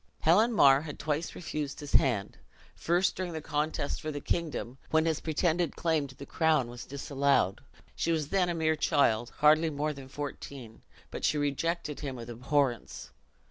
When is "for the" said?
4.01-4.19